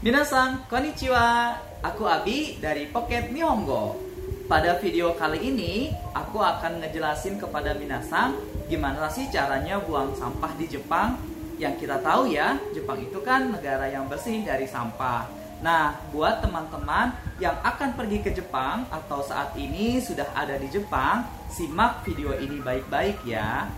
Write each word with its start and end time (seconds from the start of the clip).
Minasan, 0.00 0.64
konnichiwa. 0.64 1.52
Aku 1.84 2.08
Abi 2.08 2.56
dari 2.56 2.88
Pocket 2.88 3.28
Nihongo. 3.36 4.00
Pada 4.48 4.80
video 4.80 5.12
kali 5.12 5.52
ini, 5.52 5.92
aku 6.16 6.40
akan 6.40 6.80
ngejelasin 6.80 7.36
kepada 7.36 7.76
Minasan 7.76 8.32
gimana 8.64 9.12
sih 9.12 9.28
caranya 9.28 9.76
buang 9.76 10.16
sampah 10.16 10.56
di 10.56 10.72
Jepang. 10.72 11.20
Yang 11.60 11.84
kita 11.84 12.00
tahu 12.00 12.32
ya, 12.32 12.56
Jepang 12.72 12.96
itu 12.96 13.20
kan 13.20 13.52
negara 13.52 13.92
yang 13.92 14.08
bersih 14.08 14.40
dari 14.40 14.64
sampah. 14.64 15.28
Nah, 15.60 15.92
buat 16.08 16.40
teman-teman 16.40 17.12
yang 17.36 17.60
akan 17.60 17.92
pergi 17.92 18.24
ke 18.24 18.32
Jepang 18.32 18.88
atau 18.88 19.20
saat 19.20 19.52
ini 19.60 20.00
sudah 20.00 20.32
ada 20.32 20.56
di 20.56 20.72
Jepang, 20.72 21.28
simak 21.52 22.08
video 22.08 22.32
ini 22.40 22.56
baik-baik 22.64 23.20
ya. 23.28 23.68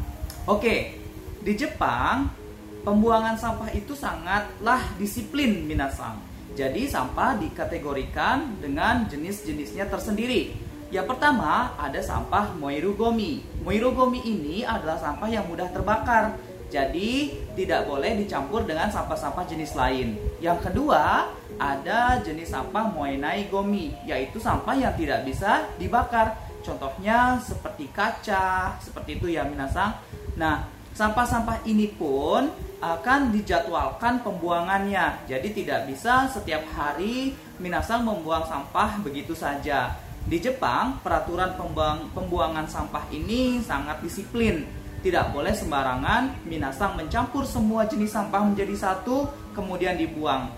Oke, 0.46 1.02
di 1.43 1.52
Jepang 1.59 2.41
Pembuangan 2.82 3.38
sampah 3.38 3.70
itu 3.70 3.94
sangatlah 3.94 4.82
disiplin 4.98 5.62
minasang. 5.70 6.18
Jadi 6.58 6.90
sampah 6.90 7.38
dikategorikan 7.38 8.58
dengan 8.58 9.07
jenis-jenisnya 9.07 9.86
tersendiri. 9.86 10.52
Yang 10.90 11.14
pertama 11.14 11.79
ada 11.79 12.02
sampah 12.02 12.52
moirugomi. 12.58 13.40
Moirugomi 13.62 14.21
ini 14.26 14.66
adalah 14.66 14.98
sampah 14.98 15.30
yang 15.30 15.46
mudah 15.46 15.71
terbakar. 15.71 16.36
Jadi 16.68 17.38
tidak 17.54 17.86
boleh 17.86 18.18
dicampur 18.18 18.66
dengan 18.66 18.90
sampah-sampah 18.90 19.44
jenis 19.46 19.79
lain. 19.79 20.18
Yang 20.43 20.68
kedua 20.68 21.30
ada 21.62 22.18
jenis 22.18 22.50
sampah 22.50 22.90
moenai 22.90 23.46
gomi, 23.46 23.94
yaitu 24.08 24.43
sampah 24.43 24.74
yang 24.74 24.93
tidak 24.99 25.22
bisa 25.22 25.71
dibakar. 25.79 26.35
Contohnya 26.66 27.38
seperti 27.38 27.86
kaca, 27.94 28.74
seperti 28.82 29.22
itu 29.22 29.30
ya 29.30 29.46
minasang. 29.46 29.94
Nah, 30.35 30.64
sampah-sampah 30.92 31.64
ini 31.64 31.92
pun 31.92 32.48
akan 32.82 33.30
dijadwalkan 33.30 34.27
pembuangannya. 34.27 35.30
Jadi 35.30 35.48
tidak 35.55 35.86
bisa 35.86 36.27
setiap 36.27 36.66
hari 36.74 37.32
Minasang 37.62 38.02
membuang 38.02 38.42
sampah 38.42 38.98
begitu 39.06 39.38
saja. 39.38 39.94
Di 40.26 40.42
Jepang, 40.42 40.98
peraturan 40.98 41.54
pembuang, 41.54 42.10
pembuangan 42.10 42.66
sampah 42.66 43.06
ini 43.14 43.62
sangat 43.62 44.02
disiplin. 44.02 44.66
Tidak 44.98 45.30
boleh 45.30 45.54
sembarangan 45.54 46.42
Minasang 46.46 46.98
mencampur 46.98 47.46
semua 47.46 47.86
jenis 47.86 48.10
sampah 48.10 48.42
menjadi 48.42 48.74
satu 48.74 49.30
kemudian 49.54 49.94
dibuang. 49.94 50.50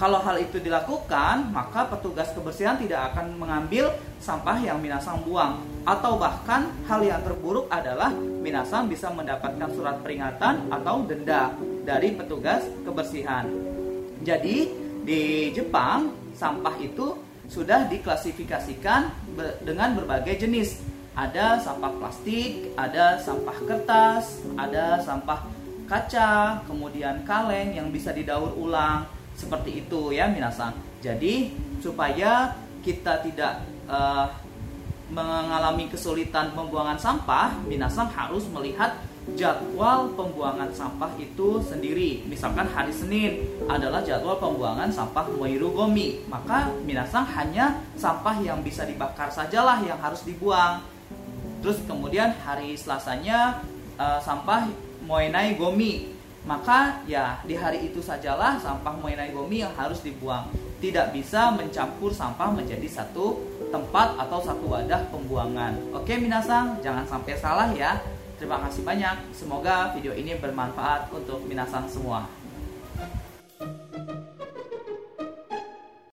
Kalau 0.00 0.16
hal 0.24 0.40
itu 0.40 0.56
dilakukan, 0.56 1.52
maka 1.52 1.84
petugas 1.84 2.32
kebersihan 2.32 2.80
tidak 2.80 3.12
akan 3.12 3.36
mengambil 3.36 3.92
sampah 4.16 4.56
yang 4.56 4.80
Minasang 4.80 5.20
buang. 5.28 5.60
Atau 5.84 6.16
bahkan 6.16 6.72
hal 6.88 7.04
yang 7.04 7.20
terburuk 7.20 7.68
adalah 7.68 8.08
Minasang 8.16 8.88
bisa 8.88 9.12
mendapatkan 9.12 9.68
surat 9.76 10.00
peringatan 10.00 10.72
atau 10.72 11.04
denda 11.04 11.52
dari 11.84 12.16
petugas 12.16 12.64
kebersihan. 12.80 13.44
Jadi 14.24 14.72
di 15.04 15.52
Jepang 15.52 16.08
sampah 16.32 16.80
itu 16.80 17.20
sudah 17.52 17.84
diklasifikasikan 17.92 19.12
dengan 19.60 20.00
berbagai 20.00 20.48
jenis. 20.48 20.80
Ada 21.12 21.60
sampah 21.60 21.92
plastik, 22.00 22.72
ada 22.72 23.20
sampah 23.20 23.58
kertas, 23.68 24.40
ada 24.56 24.96
sampah 25.04 25.44
kaca, 25.84 26.64
kemudian 26.64 27.20
kaleng 27.28 27.76
yang 27.76 27.92
bisa 27.92 28.16
didaur 28.16 28.56
ulang, 28.56 29.04
seperti 29.40 29.80
itu 29.80 30.12
ya 30.12 30.28
minasan. 30.28 30.76
Jadi 31.00 31.56
supaya 31.80 32.52
kita 32.84 33.24
tidak 33.24 33.64
uh, 33.88 34.28
mengalami 35.08 35.88
kesulitan 35.88 36.52
pembuangan 36.52 37.00
sampah, 37.00 37.56
minasan 37.64 38.06
harus 38.12 38.44
melihat 38.52 39.00
jadwal 39.34 40.12
pembuangan 40.16 40.70
sampah 40.72 41.12
itu 41.16 41.60
sendiri. 41.64 42.24
Misalkan 42.28 42.68
hari 42.68 42.92
Senin 42.92 43.48
adalah 43.66 44.04
jadwal 44.04 44.38
pembuangan 44.38 44.92
sampah 44.92 45.28
Moirugomi, 45.34 46.24
maka 46.28 46.70
minasan 46.84 47.26
hanya 47.36 47.80
sampah 47.96 48.38
yang 48.44 48.60
bisa 48.60 48.84
dibakar 48.84 49.32
sajalah 49.32 49.82
yang 49.82 49.98
harus 49.98 50.22
dibuang. 50.24 50.84
Terus 51.60 51.80
kemudian 51.84 52.32
hari 52.40 52.72
Selasanya 52.78 53.60
uh, 54.00 54.20
sampah 54.22 54.70
Moenai 55.04 55.58
Gomi 55.58 56.19
maka 56.48 57.04
ya 57.04 57.40
di 57.44 57.52
hari 57.52 57.92
itu 57.92 58.00
sajalah 58.00 58.56
sampah 58.56 58.96
mengenai 58.96 59.32
bumi 59.32 59.60
yang 59.60 59.74
harus 59.76 60.00
dibuang. 60.00 60.48
Tidak 60.80 61.12
bisa 61.12 61.52
mencampur 61.52 62.08
sampah 62.08 62.48
menjadi 62.48 62.88
satu 62.88 63.36
tempat 63.68 64.16
atau 64.16 64.40
satu 64.40 64.64
wadah 64.64 65.12
pembuangan. 65.12 65.76
Oke 65.92 66.16
minasang, 66.16 66.80
jangan 66.80 67.04
sampai 67.04 67.36
salah 67.36 67.68
ya. 67.76 68.00
Terima 68.40 68.56
kasih 68.64 68.80
banyak. 68.80 69.36
Semoga 69.36 69.92
video 69.92 70.16
ini 70.16 70.32
bermanfaat 70.40 71.12
untuk 71.12 71.44
minasang 71.44 71.84
semua. 71.84 72.24